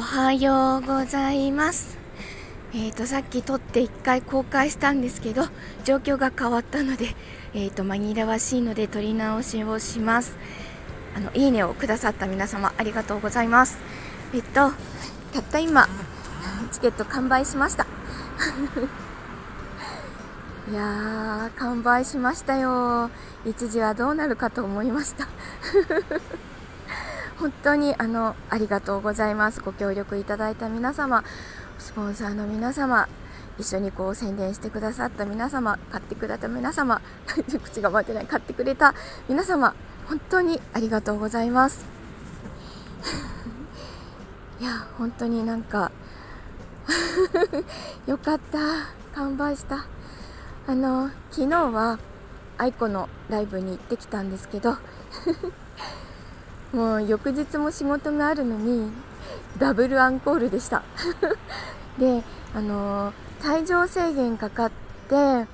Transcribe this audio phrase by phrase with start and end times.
[0.00, 1.98] はようございます。
[2.72, 5.42] えーとさっき撮って1回公開したんですけど
[5.84, 7.16] 状況が変わったので
[7.52, 10.36] えーと紛らわしいので撮り直しをします。
[11.16, 13.78] あのいいねをくださった皆様ありがとうございます。
[14.32, 14.70] えっと
[15.32, 15.88] たった今
[16.72, 17.86] チケット完売しました。
[20.70, 23.10] いやー完売しましたよ。
[23.44, 25.26] 一時はどうなるかと思いました。
[27.40, 29.62] 本当にあのありがとうございます。
[29.62, 31.24] ご協力いただいた皆様
[31.78, 33.08] スポンサーの皆様
[33.58, 37.00] 一緒にこう宣伝してくださった皆様買ってくれた皆様
[37.64, 38.94] 口が回ってない買ってくれた
[39.26, 39.74] 皆様
[40.06, 41.86] 本当にありがとうございます。
[44.60, 45.90] いや本当になんか
[48.06, 48.58] よかった。
[49.14, 49.86] 完売した。
[50.66, 51.98] あの昨日は
[52.58, 54.76] 愛子のライブに行ってきたんですけど
[56.72, 58.90] もう翌日も仕事があるのに
[59.58, 60.82] ダブルアンコールでした。
[61.98, 62.22] で
[62.54, 64.70] あの退場制限かかっ
[65.08, 65.46] て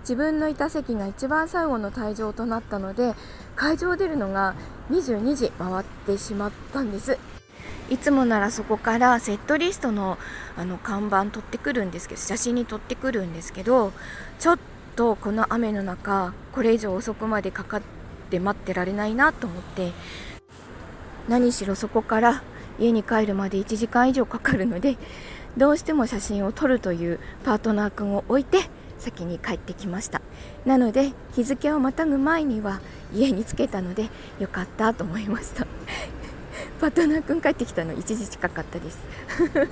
[0.00, 3.14] 自分のいた席が一番最後の退場となったので
[3.56, 4.54] 会場出るのが
[4.90, 7.18] 22時回ってしまったんです。
[7.90, 10.16] いつもならそこからセットリストの
[10.56, 13.92] あの看板取ってくるんですけど写真に撮ってくるんですけど
[14.38, 14.58] ちょっ
[14.94, 17.82] とこの雨の中これ以上遅くまでかかっ
[18.30, 19.92] て待ってられないなと思って
[21.30, 22.42] 何しろそこから
[22.80, 24.96] 家に帰るまで1時間以上かかるので
[25.56, 28.58] どうしても写真を撮るというパートナー君を置いて
[28.98, 30.20] 先に帰ってきました。
[30.66, 32.80] なので日付をまたぐ前には
[33.14, 34.08] 家に着けたので
[34.40, 35.68] よかったと思いました。
[36.80, 38.98] パートナー君帰ってきたの1時近かったです。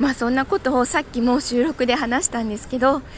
[0.00, 3.02] まあそんなことをさっきも収録で話したんですけど。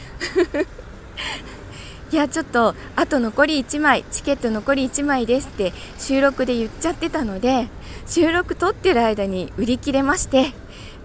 [2.13, 7.69] いやちょっとあと残り1枚チケット残り1枚ですって収録で言っちゃってたので
[8.05, 10.53] 収録撮ってる間に売り切れまして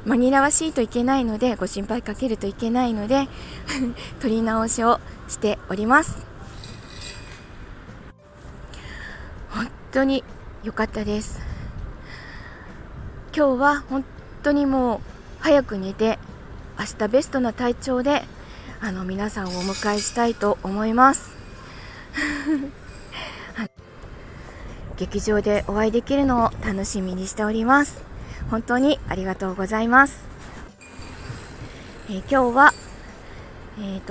[0.05, 3.27] 紛らわしいといけないのでご心配かけるといけないので
[4.21, 6.27] 撮り直しをしております。
[9.49, 10.23] 本当に
[10.63, 11.41] 良かったです。
[13.35, 14.05] 今日は本
[14.43, 15.01] 当にもう
[15.41, 16.19] 早く寝て
[16.79, 18.25] 明日ベストな体調で
[18.81, 21.33] あの皆さんをお迎えしたいと思います。
[24.97, 28.09] 劇場でお会いできるのを楽しみにしております。
[28.51, 30.25] 本当にありがとうございます、
[32.09, 32.73] えー、今日は
[33.79, 34.03] えっ、ー、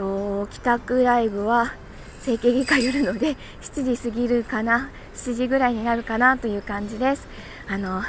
[0.44, 1.74] と帰宅ライブは
[2.22, 6.38] 整形外科寄るので7時過ぎるかな？7時ぐらいになるかな？
[6.38, 7.28] という感じです。
[7.68, 8.04] あの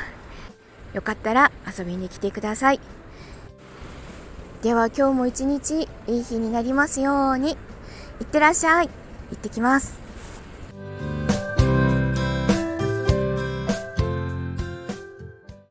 [0.93, 2.81] よかったら遊びに来てください。
[4.63, 7.51] では今日も一日いい日になりますように。
[8.21, 8.89] いってらっしゃい。
[8.89, 8.93] 行
[9.37, 9.98] ってきます。